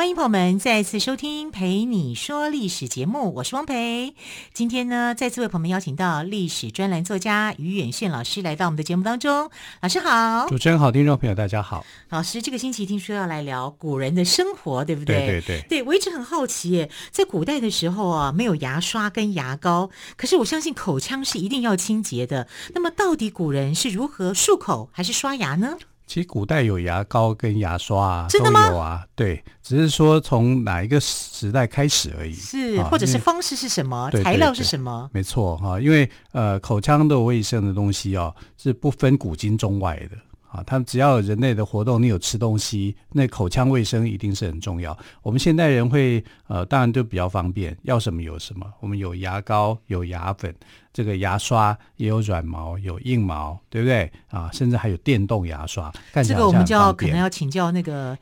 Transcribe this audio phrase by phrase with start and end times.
[0.00, 4.14] 欢迎朋友们再次收听《陪你说历史》节目，我是汪培。
[4.54, 9.50] 今天呢，再次为朋友们邀请到历史专栏作家于远炫老师来到我们的节目当中。
[9.82, 11.84] 老师好，主持人好，听众朋友大家好。
[12.08, 15.18] 老师，这个星期听说要来聊古人的生活，对不对？
[15.18, 15.66] 对对对。
[15.68, 22.48] 对，我一直很好奇耶，在古代的时候啊，没有牙刷跟牙膏，可是我相信口腔是一定要清洁的。
[22.72, 25.76] 那么，到底古人是如何漱口还是刷牙呢？
[26.10, 28.66] 其实古代有牙膏跟牙刷啊，真的吗？
[28.66, 32.32] 都有啊，对，只是说从哪一个时代开始而已。
[32.32, 35.08] 是，或者是方式是什么，材料是什么？
[35.12, 40.16] 没错哈，因为呃，口腔的卫生的东西哦，是不分古今中外的。
[40.50, 44.96] 啊，他们只要有人类的活动，你有吃东西，那口腔卫生一定是很重要。
[45.22, 48.66] 我们现代人会，呃，当然就比较方便，要什么有什么。
[48.80, 50.54] 我们有牙膏，有牙粉，
[50.92, 54.10] 这个牙刷也有软毛，有硬毛，对不对？
[54.28, 55.92] 啊，甚至还有电动牙刷。
[56.24, 58.18] 这个我们就要可能要请教那个。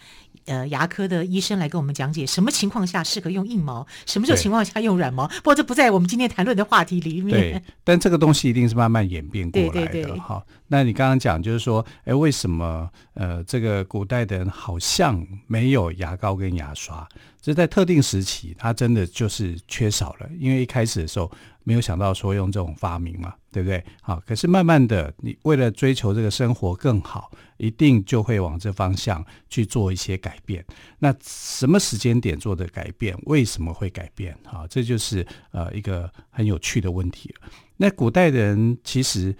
[0.48, 5.28] 呃，牙科的医生来跟我们讲解什么情况下适合用硬毛，什么时候情况下用软毛。
[5.28, 7.38] 不过这不在我们今天谈论的话题里面。
[7.38, 9.72] 对， 但这个东西一定是慢慢演变过来的。
[9.72, 10.18] 对对对。
[10.18, 17.06] 好，那你刚刚讲就是说，哎，为什么呃，这个古代的人好像没有牙膏跟牙刷？
[17.48, 21.30] 这在特定时期，它真的就是缺少了，因为一开始的时候。
[21.64, 23.84] 没有想到说用这种发明嘛，对不对？
[24.00, 30.64] 好，可是慢慢的，你为了追求这个生活更好，一定就会往这方向去做一些改变。
[30.98, 33.14] 那什么时间点做的改变？
[33.24, 34.34] 为什么会改变？
[34.46, 37.34] 好，这就是呃一个很有趣的问题。
[37.76, 39.36] 那古代人其实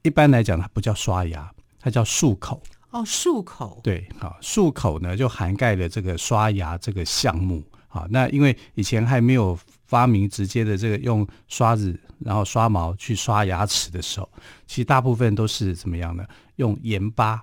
[0.00, 2.62] 一般来讲，它不叫刷牙，它叫漱口。
[2.90, 3.80] 哦，漱口。
[3.82, 7.62] 对，好，漱口呢就涵盖了这个刷牙这个项目。
[7.88, 9.58] 好，那因为以前还没有。
[9.88, 14.28] 发明直接的这个用刷子，然后刷毛去刷牙齿的时候，
[14.66, 16.22] 其实大部分都是怎么样呢？
[16.56, 17.42] 用盐巴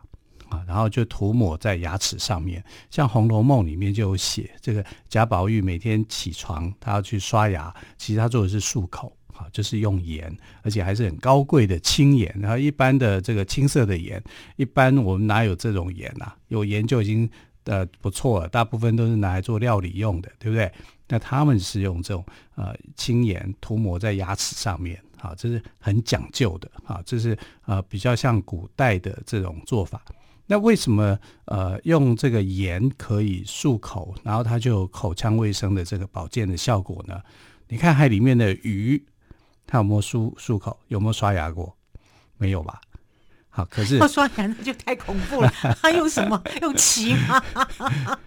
[0.50, 2.64] 啊，然后就涂抹在牙齿上面。
[2.92, 12.34] 像《红楼梦》里面就有写，这个贾宝玉每天起床，他要去刷牙，其实他做的是漱口好，就是用盐，而且还是很高贵的青盐。
[12.40, 14.24] 然后一般的这个青色的盐，
[14.56, 16.34] 一般我们哪有这种盐啊？
[16.48, 17.30] 有盐就已经
[17.66, 20.72] 呃不错了，大部分都是拿来做料理用的，对不对？
[21.10, 22.26] 那他们是用这种
[22.56, 30.02] 呃青盐涂抹在牙齿上面，啊，这是很讲究的啊，这是呃比较像古代的这种做法。
[30.48, 37.20] 那为什么呃用这个盐可以漱口，然后它就有口腔卫生的这个保健的效果呢？
[37.68, 39.04] 你看海里面的鱼，
[39.68, 40.80] 它有没有漱漱口？
[40.88, 41.76] 有没有刷牙过？
[42.38, 42.80] 没有吧？
[43.50, 45.50] 好，可是 要刷牙那就太恐怖了。
[45.82, 46.42] 他用什么？
[46.62, 47.42] 用漆吗？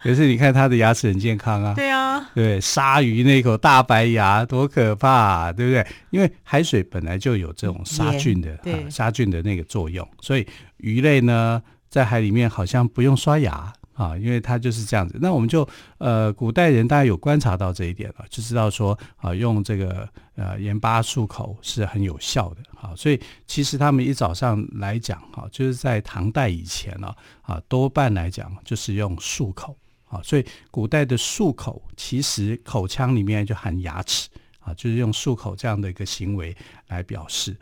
[0.00, 1.74] 可是你看他的牙齿很健康啊。
[1.74, 5.86] 对啊，对，鲨鱼那口大白牙多可怕啊，对不对？
[6.10, 8.56] 因为海水本来就有这种杀菌的，
[8.90, 10.46] 杀菌的那个作用，所以
[10.78, 13.72] 鱼类呢，在海里面好像不用刷牙。
[13.96, 15.18] 啊，因为它就是这样子。
[15.20, 15.66] 那我们就
[15.98, 22.60] 呃，古代人大家有观察到这一点了，就知道说啊，用这个呃盐巴漱口是很有效的。
[22.78, 29.76] 啊，所以其实他们一早上来讲，哈，就是在唐代以前呢，啊，多半来讲就是用漱口。
[30.08, 34.28] 啊，所以古代的漱口其实口腔里面就含牙齿，
[34.60, 37.56] 啊，就是用漱口这样的一个行为来表示。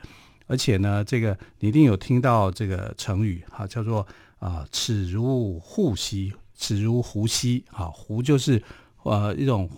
[0.47, 4.07] 而且呢，这个你一定有听到这个成语，哈，叫做。
[4.41, 7.65] 啊，齿如护膝，齿如狐膝。
[7.71, 8.63] 啊，狐就是
[9.03, 9.71] 呃一种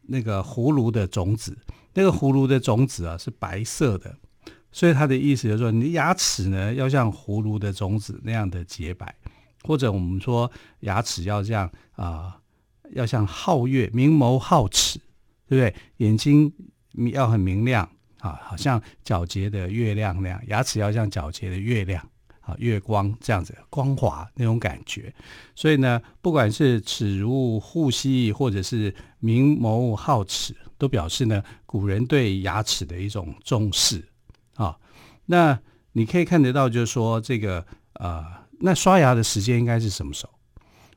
[0.00, 1.54] 那个葫芦的种子，
[1.92, 4.16] 那个葫芦的种子啊是白色的，
[4.72, 9.14] 所以它的意思就是说，你牙齿呢要像葫芦的种子那样的洁白，
[9.64, 10.50] 或者我们说
[10.80, 12.40] 牙齿要这样啊，
[12.92, 14.98] 要像皓月，明眸皓齿，
[15.46, 15.74] 对不对？
[15.98, 16.50] 眼睛
[17.12, 17.86] 要很明亮
[18.26, 22.06] 啊，好像皎洁的月亮那样，牙齿要像皎洁的月亮。
[22.40, 25.12] 啊，月光这样子光滑那种感觉，
[25.56, 34.08] 所以呢，不管是齿如护膝，或者是明眸皓齿，都表示呢，古人对牙齿的一种重视
[34.54, 34.78] 啊。
[35.24, 35.58] 那
[35.90, 38.24] 你可以看得到，就是说这个、呃，
[38.60, 40.32] 那刷牙的时间应该是什么时候？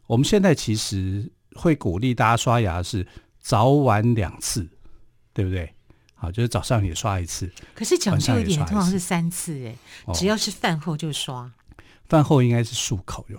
[0.06, 3.08] 我们现在其实会鼓励大家刷牙是
[3.40, 4.70] 早晚两次，
[5.34, 5.74] 对不对？
[6.20, 11.44] 好，就是早上也刷一次，可是讲究一点，通常是三次哎，只要是饭后就刷。
[11.44, 11.52] 哦、
[12.10, 13.38] 饭后应该是漱口就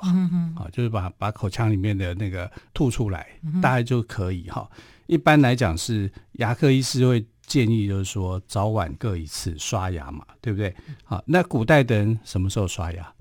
[0.57, 4.69] 好，就是把把口腔里面的那个吐出来，嗯、大概就可以哈。
[5.07, 10.75] 一般来讲是牙科医师会建议就是说早晚各一次刷牙嘛，对不对？
[11.05, 13.13] 好，那古代的人什么时候刷牙？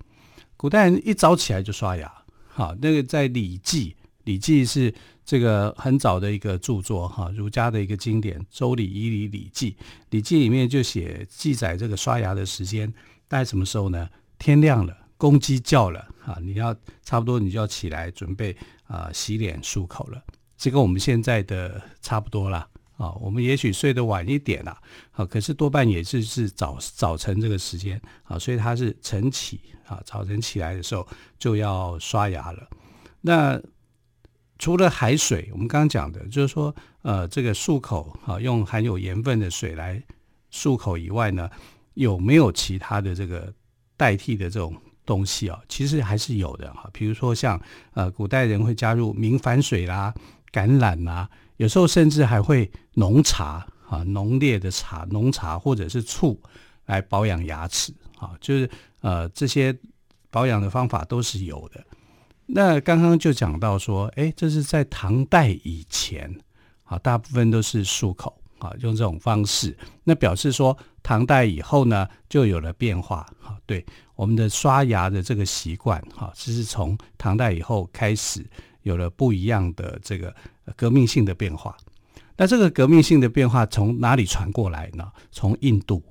[0.55, 2.09] 古代人一早起来就刷牙。
[2.47, 3.89] 好，那个在《礼记》，
[4.29, 4.93] 《礼记》是
[5.25, 9.71] 这个很早的一个著作哈，儒家的一个经典，《周礼》《仪礼》《礼记》，
[10.11, 12.93] 《礼记》里面就写记载这个刷牙的时间，
[13.27, 14.07] 大概什么时候呢？
[14.37, 18.55] 天亮了，公鸡叫了啊，你要差不多你就要起来准备
[18.85, 20.23] 啊洗脸漱口了，
[20.55, 22.69] 这跟我们现在的差不多啦。
[22.97, 23.11] 啊。
[23.13, 24.79] 我们也许睡得晚一点啦，
[25.09, 29.59] 好，可是多半也是是早早晨这个时间啊，所以它是晨起。
[29.89, 31.07] 啊，早晨起来的时候
[31.39, 32.69] 就要刷牙了。
[33.21, 33.59] 那
[34.59, 39.99] 除了海水，我们刚刚讲的，就是说，呃，这个漱口啊，用含有盐分的水来
[40.51, 41.49] 漱口以外呢，
[41.95, 43.51] 有没有其他的这个
[43.97, 44.75] 代替的这种
[45.05, 45.59] 东西啊？
[45.67, 46.87] 其实还是有的哈。
[46.93, 47.59] 比如说像
[47.93, 50.13] 呃，古代人会加入明矾水啦、
[50.51, 51.27] 橄榄啦，
[51.57, 56.39] 有时候甚至还会浓茶啊，浓烈的茶、浓茶或者是醋
[56.85, 58.69] 来保养牙齿啊，就是。
[59.01, 59.73] 呃，这些
[60.29, 61.81] 保养的方法都是有的。
[62.51, 66.33] 那刚刚就讲到说，哎，这是在唐代以前，
[66.83, 69.77] 啊，大部分都是漱口啊，用这种方式。
[70.03, 73.27] 那表示说，唐代以后呢，就有了变化。
[73.39, 73.85] 哈，对，
[74.15, 78.43] 我们的刷牙的这个习惯，哈，这是从唐代以后开始
[78.81, 80.35] 有了不一样的这个
[80.75, 81.77] 革命性的变化。
[82.35, 85.11] 那这个革命性的变化从哪里传过来呢？
[85.31, 86.03] 从印度。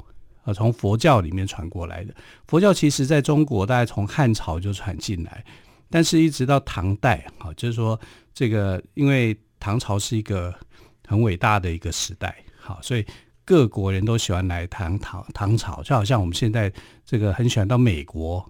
[0.55, 2.14] 从佛教里面传过来的，
[2.46, 5.44] 佛教其实在中国大概从汉朝就传进来，
[5.90, 7.99] 但是一直到唐代，哈，就是说
[8.35, 10.55] 这个，因为唐朝是一个
[11.06, 13.05] 很伟大的一个时代，好，所以
[13.44, 16.73] 各国人都喜欢来唐唐唐朝，就好像我们现在
[17.05, 18.44] 这个很喜欢到美国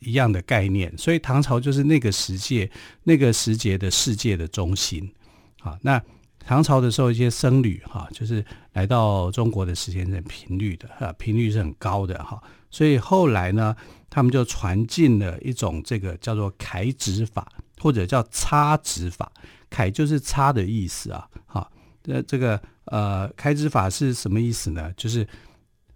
[0.00, 2.70] 一样的概念，所以唐朝就是那个时界、
[3.02, 5.12] 那个时节的世界的中心，
[5.60, 6.02] 好，那。
[6.46, 8.44] 唐朝的时候，一些僧侣哈，就是
[8.74, 12.38] 来到中国的时间是很频率的哈，频率是很高的哈，
[12.70, 13.74] 所以后来呢，
[14.14, 19.32] 他们就传进了一种这个叫做揩指法，或者叫擦指法。
[19.68, 21.68] 揩就是擦的意思啊，哈，
[22.04, 24.92] 那这个呃揩指法是什么意思呢？
[24.96, 25.26] 就是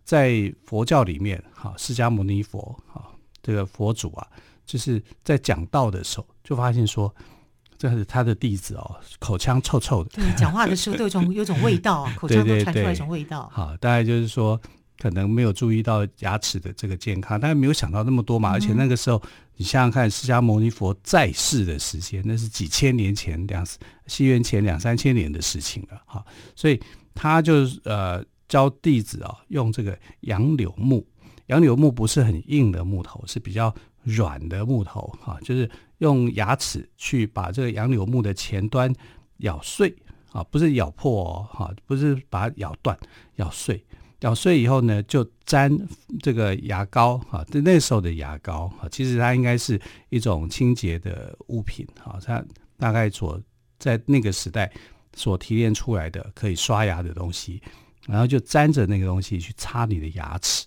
[0.03, 3.07] 在佛教里面哈，释迦牟尼佛哈，
[3.41, 4.27] 这个佛祖啊，
[4.67, 7.15] 就是在讲道的时候，就发现说。
[7.81, 10.11] 这是他的弟子哦，口腔臭臭的。
[10.11, 13.49] 对，讲话的时候都有种有种味道， 口腔都传出来一种味道。
[13.53, 14.61] 好，大概就是说，
[14.99, 18.51] 可能没有注意到牙齿的这个健康，但是没有想到那么多嘛。
[18.51, 19.23] 而且那个时候，
[19.57, 23.67] 你想想看，释迦牟尼佛在世的时间，那是几千年前两
[24.07, 26.03] 西元前两三千年的事情了。
[26.07, 26.25] 哈，
[26.55, 26.81] 所以
[27.15, 31.07] 他就呃教弟子啊，用这个杨柳木。
[31.47, 35.71] 杨柳木不是很硬的木头，是比较软的木头哈，就是。
[35.99, 38.95] 用牙齿去把这个杨柳木的前端
[39.39, 39.93] 咬碎
[40.31, 42.97] 啊，不是咬破哦，哈，不是把它咬断，
[43.35, 43.85] 咬碎，
[44.21, 45.71] 咬碎以后呢，就沾
[46.21, 52.45] 这个牙膏哈，那那时候的牙膏哈，其实它应该是一种清洁的物品哈，它
[52.79, 53.41] 大概所
[53.79, 54.71] 在那个时代
[55.15, 57.63] 所提炼出来的可以刷牙的东西，
[58.07, 60.67] 然后就沾着那个东西去擦你的牙齿，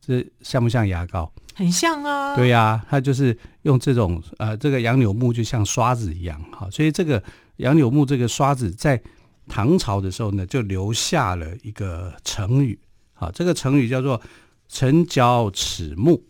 [0.00, 1.32] 这像不像牙膏？
[1.54, 7.22] 很像啊，对呀、啊，它就是用这种呃，这个杨柳木就像刷子一样，哈，所以这个
[7.56, 9.00] 杨柳木这个刷子在
[9.48, 12.78] 唐朝的时候呢，就留下了一个成语，
[13.14, 14.20] 啊，这个成语叫做
[14.68, 16.22] “晨嚼齿木”。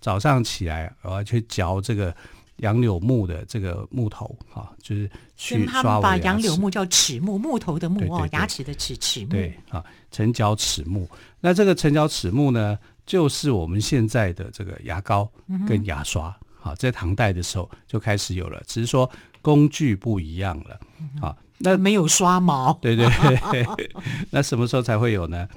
[0.00, 2.14] 早上起来我要去嚼这个
[2.56, 6.22] 杨柳木的这个木头，啊，就是去刷我牙齿。
[6.22, 9.28] 把杨柳木叫齿木，木头的木哦，对对对，牙齿的齿，齿木。
[9.28, 11.08] 对啊，晨嚼齿木。
[11.40, 12.78] 那这个晨嚼齿木呢？
[13.06, 15.26] 就是我们现在的这个牙膏
[15.66, 16.24] 跟牙刷，
[16.60, 20.78] 好、嗯，在唐代的时候就开始有了，只是说工具不一样了，
[21.18, 23.06] 好，那没有刷毛，对对
[23.52, 23.66] 对，
[24.30, 25.48] 那什么时候才会有呢？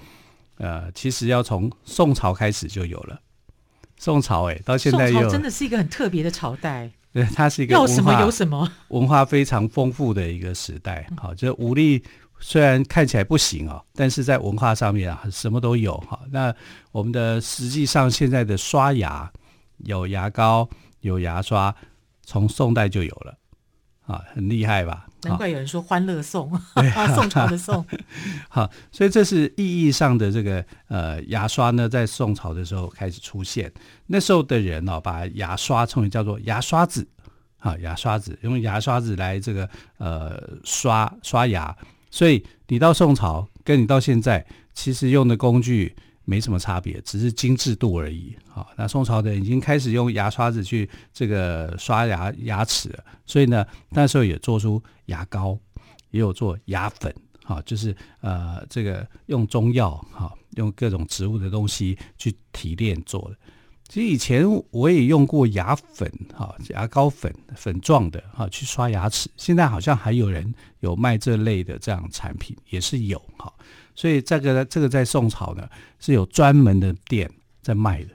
[0.57, 3.19] 呃，其实要从宋朝开始就有了，
[3.97, 12.03] 宋朝哎，到现在又真的是一个很特别的朝代，对，它是一个要什么有什么，文化非常丰富的一个时代，好，就武力。
[12.43, 16.19] 虽然看起来不行哦，但是在文化上面啊，什么都有哈。
[16.31, 16.51] 那
[16.91, 19.31] 我们的实际上现在的刷牙
[19.85, 20.67] 有牙膏
[21.01, 21.75] 有牙刷，
[22.25, 23.37] 从宋代就有了
[24.07, 25.05] 啊，很厉害吧？
[25.23, 26.51] 难怪有人说“欢乐颂”，
[27.15, 27.85] 宋朝的宋。
[28.49, 33.71] 好，所以这是意义上的这个呃牙刷呢，在宋朝的时候开始出现。
[34.07, 37.07] 那时候的人哦，把牙刷称为叫做牙刷子
[37.59, 41.75] 啊，牙刷子用牙刷子来这个呃刷刷牙。
[42.09, 48.35] 所以你到宋朝，跟你到现在，其实用的工具没什么差别，只是精致度而已。
[48.47, 55.57] 好，那宋朝的人已经开始用牙刷子去这个刷牙牙齿了，所以呢，那时候也做出牙膏，
[56.11, 57.13] 也有做牙粉，
[57.43, 63.37] 哈，就是呃这个用中药哈，用各种植物的东西去提炼做的。
[63.87, 69.29] 其实以前我也用过牙粉哈，牙膏粉粉状的哈去刷牙齿。
[69.35, 73.51] 现在好像还有人有卖这类的这样产品，也是有哈。
[73.95, 75.63] 所以这个这个在宋朝呢
[75.99, 77.29] 是有专门的店
[77.61, 78.09] 在卖的，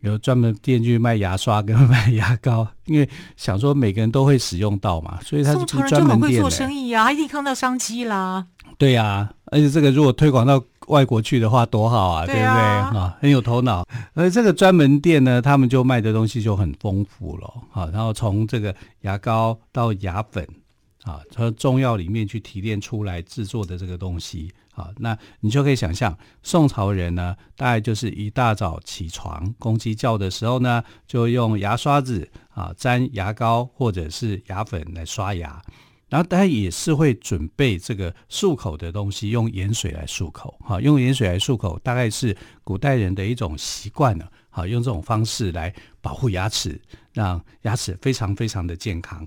[0.00, 5.88] 有专门店去卖牙刷跟卖牙膏，因为想说每个人都会使用到嘛，所以他是专门店。
[5.88, 8.46] 宋朝人就很会做生意啊，一定看到商机啦。
[8.78, 13.16] 对呀、啊，而且这个如果推广到外国去的话，多好啊，对，啊对不对啊？
[13.22, 13.86] 很有头脑。
[14.12, 17.88] 而这个专门店呢，他们就卖的东西就很丰富了啊。
[17.92, 20.46] 然后从这个牙膏到牙粉
[21.06, 35.62] 啊，从中药里面去提炼出来制作的这个东西啊，那你就可以想象，宋朝人呢，大概就是一大早起床，公鸡叫的时候呢，就用牙刷子啊沾牙膏或者是牙粉来刷牙。
[36.08, 40.56] 然后，大家也是会准备这个漱口的东西，用盐水来漱口。
[40.60, 44.30] 哈，用盐水来漱口，大概是古代人的一种习惯了。
[44.48, 46.80] 好，用这种方式来保护牙齿，
[47.12, 49.26] 让牙齿非常非常的健康。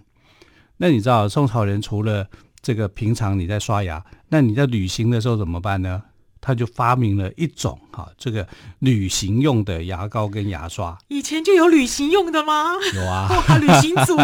[0.82, 2.28] 那你知道，宋朝人除了
[2.62, 6.02] 这个平常你在刷牙，那你在旅行的时候怎么办呢？
[6.42, 8.48] 他就发明了一种哈，这个
[8.80, 10.98] 旅行用的牙膏跟牙刷。
[11.10, 12.76] 以前就有旅行用的吗？
[12.96, 14.16] 有啊， 哇，旅行组。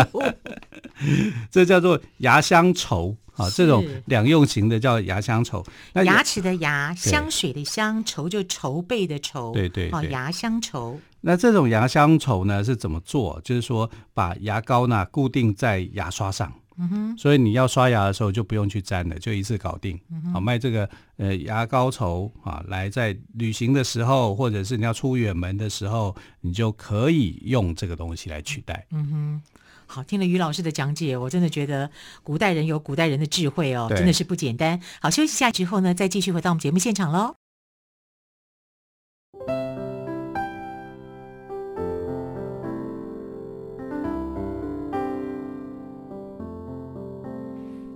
[1.51, 5.61] 这叫做牙香稠啊，这种两用型的叫牙香稠。
[5.91, 9.51] 那牙齿的牙，香水的香，筹就筹备的筹。
[9.51, 10.95] 对对，哦，牙香稠。
[11.27, 13.41] 那这种牙香稠呢是怎么做？
[13.43, 16.53] 就是说把牙膏呢固定在牙刷上。
[16.77, 19.97] 嗯哼，所以你要刷牙的时候就不用去沾了，就一次搞定。
[20.11, 28.85] 嗯、好，卖这个呃牙膏稠啊，来在旅行的时候，或者是你要出远门的时候，你就可以用这个东西来取代。
[28.91, 29.41] 嗯哼，
[29.87, 31.89] 好，听了于老师的讲解，我真的觉得
[32.23, 34.79] 古代人有古代人的智慧哦，真的是不简单。
[35.01, 37.44] 好，休息一下之后呢，再继续回到我们节目现场喽。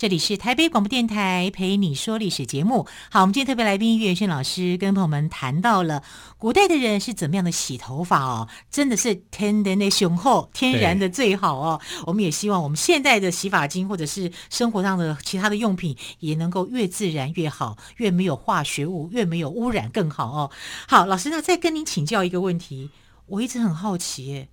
[0.00, 2.86] 这里是台北广播电台陪你说历史节目。
[3.10, 6.02] 好，我们今天特别来宾岳轩老师跟朋友们谈到了
[6.38, 11.78] 古代的人是怎么样的洗头发哦，真的是天然的雄厚，天然的最好哦。
[12.06, 20.50] 我们也希望我们现在的洗发精或者是生活上的其他的用品也能够越自然越好，越没有化学物，越没有污染更好哦。
[20.88, 22.88] 好，老师，那再跟您请教一个问题，
[23.26, 24.48] 我一直很好奇，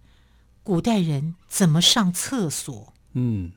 [0.61, 2.91] 古代人怎么上厕所？
[3.13, 3.53] 嗯。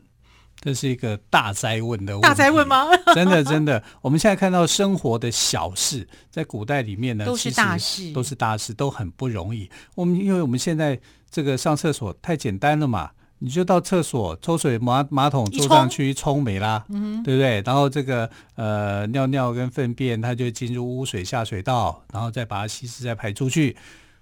[0.61, 2.87] 这是一个大哉问的问题，大哉问吗？
[3.15, 9.71] 真的真的，我们现在看到生活的小事，在古代里面呢，都是大事，都是大事，都很不容易。
[9.95, 11.01] 我们因为我们现在
[11.31, 17.63] 这个上厕所太简单了嘛，你就到厕所抽水马马桶坐上去一冲没啦，嗯，对不对？
[17.65, 23.75] 然后这个呃尿尿跟粪便，它就进入污水下水道，然后再把它稀释再排出去，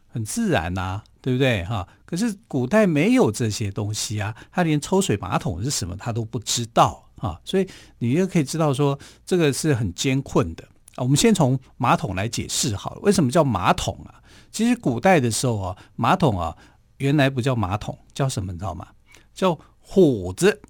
[0.08, 1.04] 很自然呐、啊。
[1.20, 1.86] 对不对哈？
[2.06, 11.02] 可是古代没有这些东西啊，他连抽水马桶是什么他都不知道啊，所以你就可以知道说这个是很艰困的啊。
[11.02, 14.22] 我们先从马桶来解释好了，为什么叫马桶啊？
[14.50, 16.56] 其实古代的时候啊，马桶啊
[16.98, 18.86] 原来不叫马桶，叫什么你知道吗？
[19.34, 20.62] 叫虎子，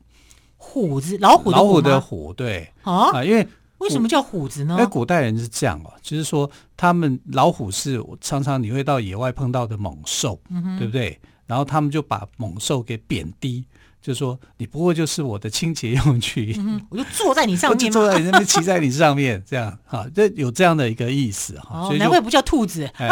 [0.56, 3.46] 虎子，老虎的虎，老虎的虎，对啊，啊，因为。
[3.78, 4.74] 为什么叫虎子呢？
[4.74, 11.18] 因为古代人是这样哦，就是说他们老虎是常常你会到野外碰到的猛兽，嗯、对不对？
[11.46, 13.64] 然后他们就把猛兽给贬低，
[14.02, 21.80] 就说你不过就是我的清洁用具，嗯，我就坐在你上面，坐在你那边，骑在你上面，这样哈，这有这样的一个意思哈。
[21.80, 23.08] 哦、所以难怪不叫兔子，哎、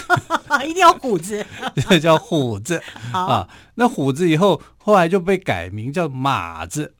[0.64, 1.44] 一定要虎子，
[1.88, 2.80] 这叫虎子
[3.12, 3.46] 啊。
[3.74, 6.94] 那虎子以后后来就被改名叫马子。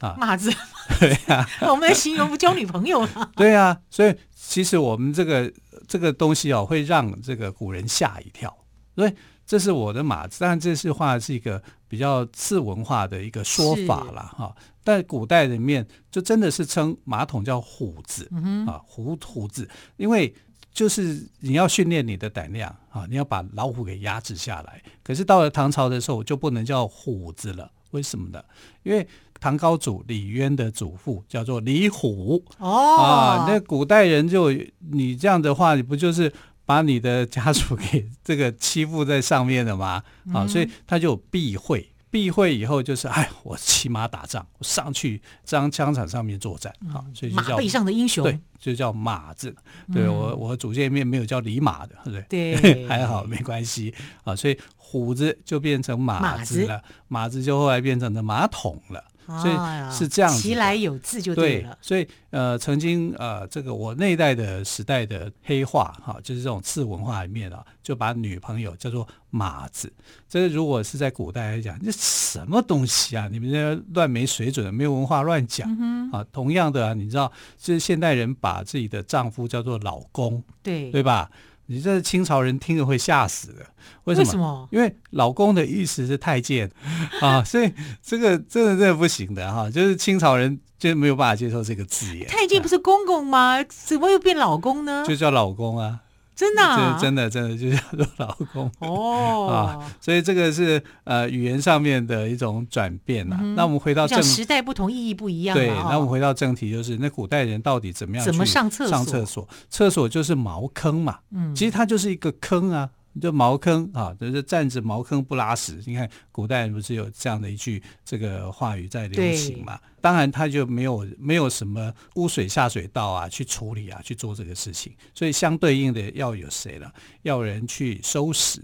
[0.00, 0.52] 啊，马子，
[1.00, 3.30] 对呀、啊， 我们来形容不交女朋友了。
[3.36, 5.52] 对呀、啊，所以其实我们这个
[5.86, 8.54] 这个东西哦，会让这个古人吓一跳。
[8.94, 9.12] 所以
[9.46, 14.54] 这是我的马子，但这是话是一个比较次文化的一个说法了哈。
[14.84, 20.32] 但古代里面就真的是称马桶叫虎子，嗯、啊，虎虎子，因为
[20.72, 24.82] 就是你要训练你的胆量啊，你要把老虎给压制下来。
[25.02, 28.42] 可是到了唐朝的时候就不能叫虎子了，为什么呢？
[28.82, 29.06] 因为
[29.44, 34.50] 唐高祖李渊的祖父叫做李虎哦啊，那古代人就
[34.90, 36.32] 你这样的话，你不就是？
[36.66, 40.02] 把你的家属给这个欺负在上面了吗？
[40.32, 49.54] 啊，所以他就避讳，避讳以后就是，哎，我骑马打仗，我上去张枪场上面作战，啊，所以就叫马背上的英雄，对，就叫马字。
[49.92, 52.56] 对我，我祖先里面没有叫李马的，对不对？
[52.56, 54.34] 对， 还好没关系啊。
[54.34, 59.04] 所以虎子就变成马子了，马子就后来变成了马桶了。
[59.26, 61.70] 所以是这样子，其来有自就对了。
[61.70, 69.92] 对，所以呃，曾经呃，这个我那一代的时代的黑话哈，就是这种次文化里面啊，就把女朋友叫做马子。
[70.28, 73.28] 这个如果是在古代来讲，这什么东西啊？
[73.30, 76.24] 你们这乱没水准，没有文化乱讲、嗯、啊！
[76.32, 81.30] 同样的啊，你知道，就是现代人把自己的丈夫叫做老公，对对吧？
[81.66, 83.66] 你这清朝人听了会吓死的，
[84.04, 84.24] 为什么？
[84.24, 84.68] 为什么？
[84.72, 86.70] 因为老公的意思是太监
[87.20, 92.28] 啊，所以这个真的真的不行的哈，就是清朝人就没有办法接受这个字眼。
[92.28, 93.60] 太监不是公公吗？
[93.60, 95.04] 啊、怎么又变老公呢？
[95.06, 96.00] 就叫老公啊。
[96.34, 99.46] 真的、啊，真的，真的就叫做老公哦
[99.78, 103.54] 啊，所以这个是呃语言上面的一种转变呐、嗯。
[103.54, 105.56] 那我们回到正时代不同，意义不一样。
[105.56, 108.24] 对，那我们回到正题，就是那古代人到底怎么样？
[108.24, 108.90] 怎么上厕所？
[108.90, 111.18] 上厕所，厕所就是茅坑嘛。
[111.30, 112.90] 嗯，其实它就是一个坑啊。
[113.20, 115.80] 就茅坑啊，就是站着茅坑不拉屎。
[115.86, 119.78] 你看古代不是有这样的一句这个话语在流行嘛？
[120.00, 126.92] 当然他就没有没有什么污水下水道啊去处理啊去做这个事情，所以相对应的要有谁了？
[127.22, 128.60] 要有人去收拾。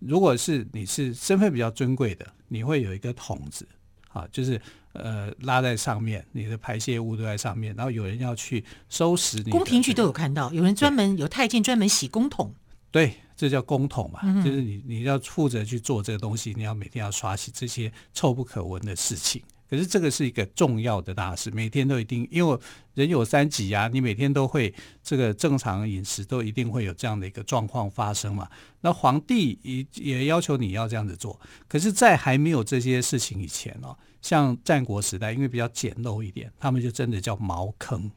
[0.00, 3.66] 如果是你是身份比较尊贵的，你会有一个桶子
[4.08, 4.60] 啊，就是
[4.94, 9.50] 呃拉在上面，你的排泄物都在上面，然后有人要去收拾你。
[9.50, 12.52] 宫廷剧都有看到，有人专门有太监专门洗公桶。
[12.92, 13.14] 对。
[13.34, 19.42] 这叫公桶嘛，就是你你要负责去做这个东西，你要每天要刷洗这些臭不可闻的事情。
[19.68, 22.56] 可是这个是一个重要的大事，每天都一定，因为
[22.94, 28.48] 人有三急啊，你每天都会这个正常饮食都一定会有这样的一个状况发生嘛。
[28.82, 31.40] 那皇帝也也要求你要这样子做。
[31.66, 38.08] 可是，在还没有这些事情以前哦，像战国时代，因为比较简陋一点，他们就真的叫茅坑。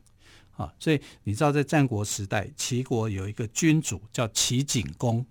[0.58, 5.26] 啊，所以你知道，在战国时代，齐国有一个君主叫齐景公。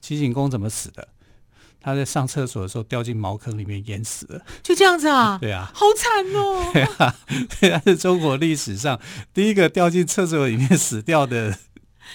[0.00, 1.08] 齐景公怎么死的？
[1.80, 4.44] 他在上厕所的时候掉进茅坑里面淹死了。
[4.62, 5.38] 就这样子啊？
[5.42, 6.70] 对啊，好惨哦。
[6.72, 7.16] 对啊，
[7.60, 9.00] 他是中国历史上
[9.34, 11.58] 第一个掉进厕所里面死掉的。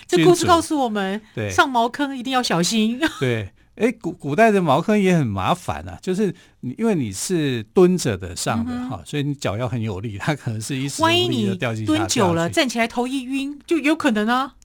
[0.05, 2.99] 这故事告诉我们，对，上茅坑一定要小心。
[3.19, 3.51] 对。
[3.77, 11.85] 哎，古古代的茅坑也很麻烦啊，就是你因为你是蹲着的上的哈、嗯，所以你脚要很有力，它可能是一时无力就掉进去。
[11.85, 14.55] 蹲久了，站起来头一晕就有可能啊。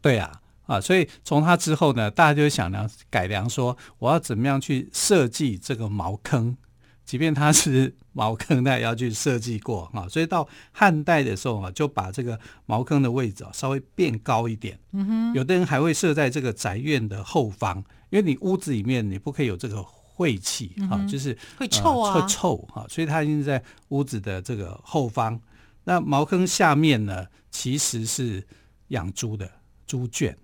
[0.00, 6.56] 对啊，啊，所以从它之后呢，大家就想量改良说，我要怎么样去设计这个茅坑，
[7.04, 10.08] 即便它是茅坑，那也要去设计过啊。
[10.08, 14.78] 所以到汉代的时候啊，就把这个茅坑的位置啊稍微变高一点。
[14.92, 17.84] 嗯哼，有的人还会设在这个宅院的后方。
[18.14, 25.40] 因为你屋子里面你不可以有这个晦气啊、嗯，就是会臭啊，呃、会臭啊，所以它已经在屋子的这个后方。
[25.82, 28.46] 那茅坑下面呢，其实是
[28.88, 29.50] 养猪的
[29.84, 30.38] 猪圈，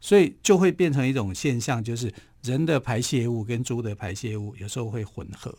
[0.00, 2.10] 所以就会变成一种现象，就是
[2.42, 5.54] 人的排泄物跟猪的排泄物有时候会混合。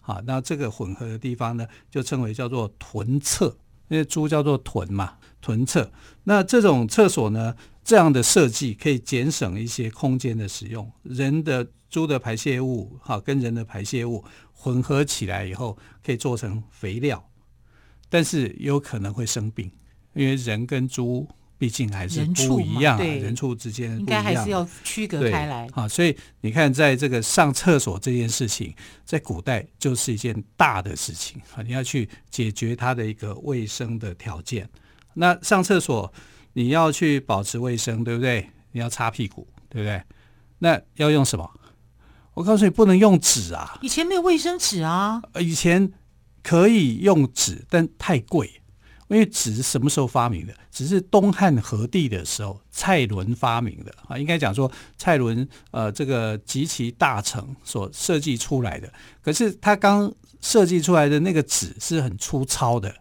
[0.00, 5.90] 好，那这个混合的地方呢，就称为叫做屯厕，因为猪叫做屯嘛，屯厕。
[6.22, 17.22] 那这种厕所呢，这样的设计可以节省一些空间的使用，人的猪的排泄物哈跟人的排泄物混合起来以后，可以做成肥料，
[18.08, 19.70] 但是有可能会生病，
[20.14, 25.86] 因为人跟猪毕竟还是不一样，人畜之间应该还是要区隔开来啊。
[25.86, 34.66] 所以你看，在这个上厕所这件事情，在古代就是一件大的事情啊，你要去解决它的一个卫生的条件。
[35.12, 36.10] 那上厕所。
[36.54, 38.50] 你要去保持卫生，对不对？
[38.72, 40.02] 你要擦屁股，对不对？
[40.58, 41.48] 那要用什么？
[42.32, 43.78] 我告诉你，不能用纸啊！
[43.82, 45.22] 以前没有卫生纸啊。
[45.38, 45.92] 以前
[46.42, 48.60] 可以用纸，但太贵。
[49.08, 50.52] 因为纸是什么时候发明的？
[50.72, 54.18] 只是东汉和帝的时候，蔡伦发明的啊。
[54.18, 58.92] 应该讲说，蔡伦呃，这个极其大成所设计出来的。
[59.22, 62.92] 可是他刚设计出来的那个纸是很粗糙的，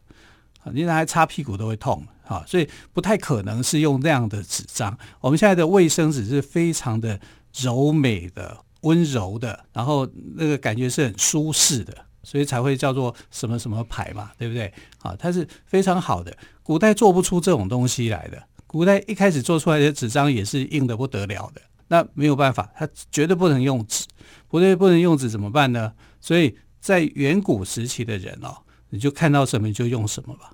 [0.71, 2.05] 你拿来擦屁股都会痛。
[2.33, 4.97] 啊，所以不太可能是用那样的纸张。
[5.21, 7.19] 我们现在的卫生纸是非常的
[7.61, 14.73] 柔美的、温柔的，然后那个感觉是很舒适的，所以才会叫做什么什么牌嘛，对不对？
[14.99, 16.35] 啊，它是非常好的。
[16.63, 21.61] 古代做不出这种东西来的，古代一开始做出来的纸张也是硬的不得了的。
[21.89, 24.05] 那没有办法，它绝对不能用纸，
[24.47, 25.93] 不对，不能用纸怎么办呢？
[26.19, 28.57] 所以在远古时期的人哦，
[28.89, 30.51] 你就看到什么就用什么吧，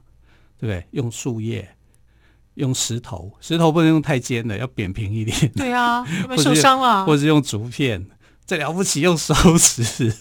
[0.60, 0.86] 对不对？
[0.92, 1.68] 用树叶。
[2.56, 5.50] 用石头，石头不能用太尖的，要扁平一点。
[5.56, 7.06] 对啊， 会受伤了？
[7.06, 8.06] 或者用竹片，
[8.46, 10.14] 再了不起用手指。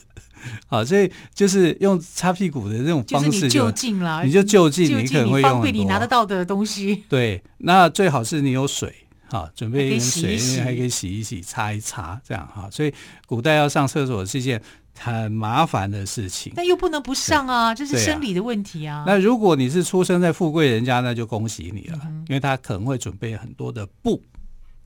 [0.68, 7.03] 好，所以就是用擦屁股的这种方式就，就就近了，你就就近，你可能会用方便你拿得到的东西。
[7.09, 8.94] 对，那最好是你有水，
[9.27, 12.68] 好，准备一点水，因为还可以洗一洗、擦一擦，这样哈。
[12.70, 12.94] 所以
[13.27, 14.62] 古代要上厕所是一件。
[15.00, 19.04] 很麻烦的事情，但又不能不上啊，这是生理的问题啊。
[19.06, 24.22] 那如果你是出生在富贵人家，那就恭喜你了，嗯、因为他可能会准备很多的布，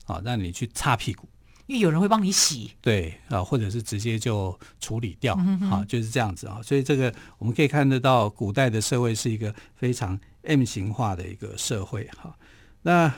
[0.05, 1.27] 啊，让你去擦屁股，
[1.65, 2.71] 因为有人会帮你洗。
[2.79, 5.33] 对啊，或者是直接就处理掉，
[5.69, 6.59] 啊，就是这样子啊。
[6.63, 12.35] 所以这个我们可以看得到，古代的社会是一个非常 M 型化的一个社会哈。
[12.83, 13.11] 那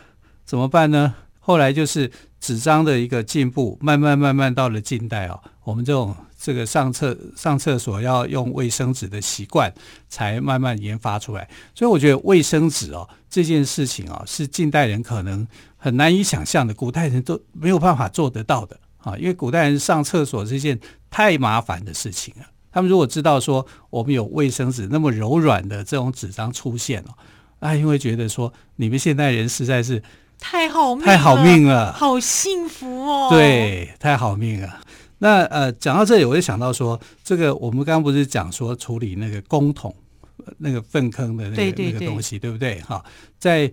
[0.46, 1.14] 怎么办呢？
[1.40, 6.16] 后来就是纸张的一个进步，慢慢慢慢到了近代啊，我们这种。
[6.46, 9.74] 这个上厕上厕所要用卫生纸的习惯，
[10.08, 11.50] 才慢慢研发出来。
[11.74, 19.18] 所以我觉得卫生纸哦这件事情啊，是近代人可能很难以想象的，古代人都没有办法做得到的啊。
[19.18, 20.80] 因为古代人上厕所是一件
[21.10, 22.46] 太麻烦的事情了。
[22.72, 27.16] 他们如果知道说我们有卫生纸那么柔软的这种纸张出现了，
[27.60, 30.04] 啊，因为觉得说你们现代人实在是
[30.38, 33.30] 太好命太好命了，好幸福哦。
[33.32, 34.82] 对，太好命了。
[35.18, 39.96] 那呃，讲到这里，我就想到说，这个我们刚刚不是讲说处理那个公桶
[40.58, 42.82] 那个粪坑的那个那个东西，对不对？
[42.82, 43.04] 哈，
[43.40, 43.72] 在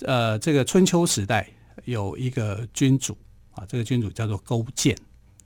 [0.00, 1.48] 呃这个春秋时代，
[1.84, 3.16] 有一个君主
[3.52, 4.96] 啊，这个君主叫做勾践。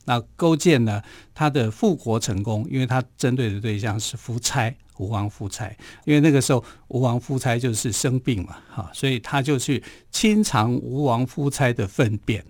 [0.07, 1.03] 那勾践呢，
[1.35, 5.67] 他的复国成功，因为他针对的对象是夫差吴王夫差，
[6.05, 12.45] 因为那个时候吴王夫差就是生病嘛，哈，所以他就去清偿吴王夫差的粪便，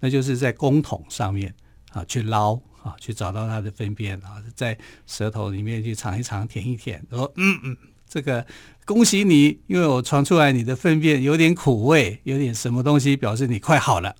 [0.00, 1.54] 那就是在公桶上面。
[1.96, 7.74] 啊，去捞啊，去找到它的粪便啊，在舌头里面去尝一尝，舔一舔，说嗯嗯，
[8.06, 8.46] 这个
[8.84, 14.14] 恭喜你，因为我尝出来你的粪便有点苦味，有点什么东西，表示你快好了。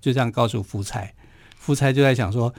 [0.00, 1.12] 就这样告诉夫差，
[1.58, 2.54] 夫差就在想说，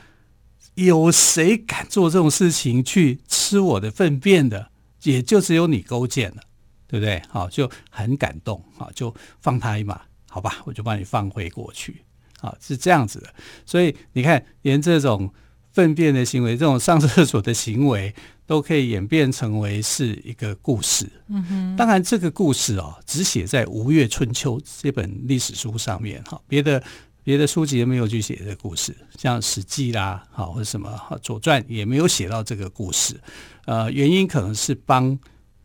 [0.75, 4.69] 有谁敢做这种事情去吃我的粪便的？
[5.01, 6.43] 也就只有你勾践了，
[6.87, 7.19] 对不对？
[7.29, 12.04] 好，就很感动，好，就放他一马，好吧，我就把你放回过去。
[12.45, 13.33] 啊，是这样子的，
[13.65, 15.33] 所以你看，连这种
[15.73, 18.13] 粪便的行为，这种上厕所的行为，
[18.45, 21.09] 都可以演变成为是一个故事。
[21.27, 26.81] 嗯哼，当然这个故事哦，只写在《吴越春秋》这本历史书上面哈，别的
[27.23, 33.19] 别的书籍也没有去写这个故事，像《史记》啦，好或者什么《左传》也没有写到这个故事。
[33.65, 35.17] 呃，原因可能是帮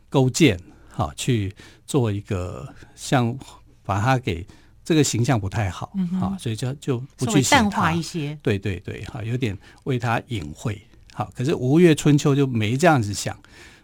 [0.09, 1.55] 勾践好去
[1.87, 2.67] 做一个
[2.97, 3.39] 像
[3.85, 4.47] 把它给。
[4.91, 8.37] 这个形象不太好，嗯、啊，所以就就不去写淡化一些。
[8.43, 10.83] 对对对，哈，有点为他隐晦。
[11.15, 13.39] 好，可是吴越春秋就没这样子想，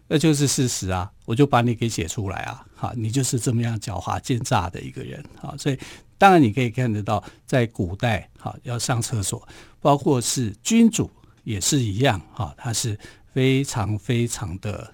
[0.08, 5.78] 那就是事实啊，我就把你给写出来啊，好，你就是这么样狡猾奸诈的一个人，啊，所以
[6.18, 9.46] 当然你可以看得到，在古代，哈，要上厕所，
[9.80, 11.08] 包括是君主
[11.44, 12.98] 也是一样，哈，他是
[13.32, 14.92] 非常非常的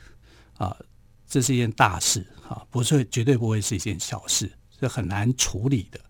[0.59, 0.77] 啊，
[1.27, 4.53] 这是一件大事，哈，不是绝对不会是一件小事。
[4.83, 6.01] 是很难处理的，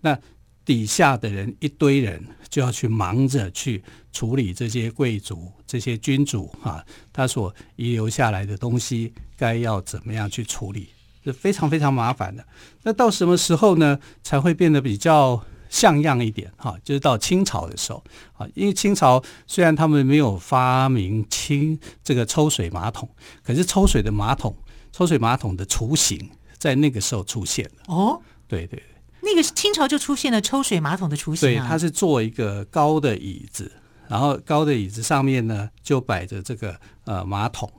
[0.00, 0.16] 那
[0.64, 10.90] 底下的人一堆人就要去忙着去处理这些贵族、这些君主啊，他所遗留下来的东西该要怎么样去处理，
[11.24, 12.46] 是非常非常麻烦的。
[12.84, 16.52] 那到什么时候呢，才会变得比较像样一点？
[16.56, 23.08] 哈，就是到清朝的时候啊，因为清朝虽然他们没有发明清这个抽水马桶，
[23.42, 24.54] 可是抽水的马桶、
[24.92, 26.30] 抽水马桶的雏形。
[26.60, 28.84] 在那个时候出现了哦，对对对，
[29.22, 33.72] 那个清朝就出现了抽水马桶的雏形，对，它是做一个高的椅子，
[34.06, 37.72] 然后高的椅子上面呢就摆着这个呃马桶，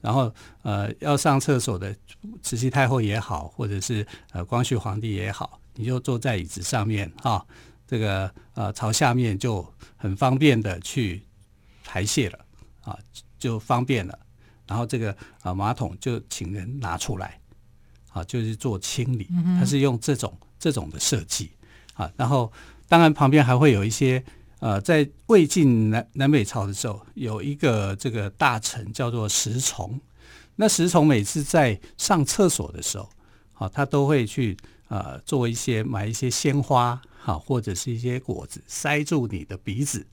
[0.00, 1.94] 然后呃要上厕所的
[2.40, 7.44] 慈禧太后也好，或者是呃光绪皇帝也好，你就坐在椅子上面啊，
[7.88, 11.26] 这个呃朝下面就很方便的去
[11.84, 12.38] 排泄了
[12.82, 12.96] 啊，
[13.36, 14.16] 就方便了，
[14.68, 17.37] 然后这个呃马桶就请人拿出来。
[18.18, 19.28] 啊，就是做清理，
[19.58, 21.50] 它是用这种这种的设计
[21.94, 22.10] 啊。
[22.16, 22.52] 然后，
[22.88, 24.22] 当然旁边还会有一些
[24.58, 30.00] 呃，在魏晋南南北朝的时候，有一个这个大臣叫做石崇。
[30.56, 33.08] 那石崇每次在上厕所的时候，
[33.54, 34.56] 啊，他都会去
[34.88, 40.04] 呃做一些买一些鲜花，啊，或者是一些果子塞住你的鼻子，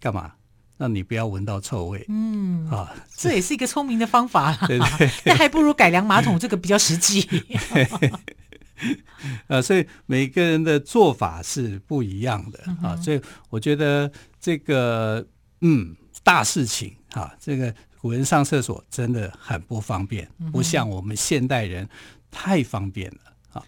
[0.00, 0.32] 干嘛？
[0.80, 2.02] 让你不要闻到臭味。
[2.08, 4.56] 嗯，啊，这也是一个聪明的方法。
[4.66, 7.28] 对对， 那还不如改良马桶，这个比较实际。
[9.46, 15.22] 呃， 所以每个人的做法是不一样的啊，所以我觉得这个
[15.60, 21.86] 嗯大事情啊，这个古人上厕所真的很不方便，不像我们现代人
[22.30, 23.20] 太方便了
[23.52, 23.62] 啊。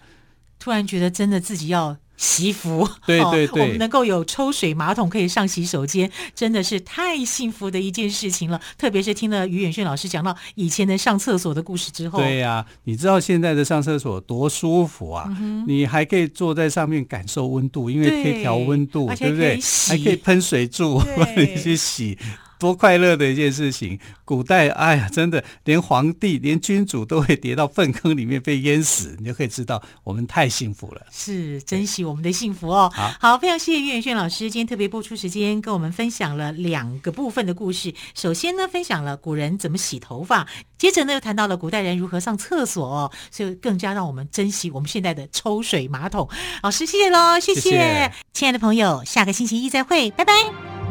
[0.58, 1.94] 突然觉得真的自己要。
[2.22, 8.60] 祈福， 对对对，我们能够有抽水马桶可以上洗手间，真的是太幸福的一件事情了。
[8.78, 15.26] 特别是听了于远炫老师讲到以前的上厕所的故事之后，对呀、啊，你知道现在的上厕所多舒服啊！
[15.40, 19.58] 嗯、你还可以坐在上面感受温度，因为可以调温度，对不对？
[19.88, 22.16] 还可以喷水柱帮对你去洗。
[22.62, 23.98] 多快乐的一件事情！
[24.24, 31.02] 古代，哎呀，真的连皇帝、连君主都会跌到粪坑里面被淹死，你就可以知道我们太幸福了。
[31.10, 32.88] 是珍惜我们的幸福哦。
[32.94, 37.92] 好，好，非常谢谢岳远炫老师今天特别播出时间跟我们分享了两个部分的故事。
[38.14, 40.46] 首先呢，分享了古人怎么洗头发，
[40.78, 46.28] 接着呢又谈到了古代人如何上厕所哦，所以更加让我们珍惜我们现在的抽水马桶。
[46.62, 50.81] 老师，谢谢喽，谢谢，谢谢亲爱的朋友，下个星期一再会，拜拜。